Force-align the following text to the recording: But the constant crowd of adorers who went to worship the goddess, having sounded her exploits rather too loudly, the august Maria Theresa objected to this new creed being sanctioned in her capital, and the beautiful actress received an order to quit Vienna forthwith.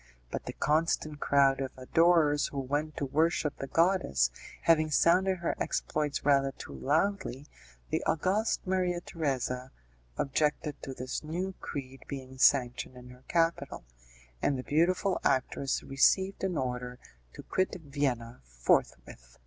But 0.31 0.47
the 0.47 0.53
constant 0.53 1.19
crowd 1.19 1.61
of 1.61 1.77
adorers 1.77 2.47
who 2.47 2.57
went 2.57 2.97
to 2.97 3.05
worship 3.05 3.57
the 3.57 3.67
goddess, 3.67 4.31
having 4.63 4.89
sounded 4.89 5.37
her 5.37 5.55
exploits 5.59 6.25
rather 6.25 6.51
too 6.53 6.73
loudly, 6.73 7.45
the 7.91 8.03
august 8.05 8.65
Maria 8.65 8.99
Theresa 8.99 9.69
objected 10.17 10.81
to 10.81 10.95
this 10.95 11.23
new 11.23 11.53
creed 11.61 12.01
being 12.07 12.39
sanctioned 12.39 12.97
in 12.97 13.09
her 13.11 13.25
capital, 13.27 13.83
and 14.41 14.57
the 14.57 14.63
beautiful 14.63 15.19
actress 15.23 15.83
received 15.83 16.43
an 16.43 16.57
order 16.57 16.97
to 17.33 17.43
quit 17.43 17.75
Vienna 17.79 18.41
forthwith. 18.43 19.37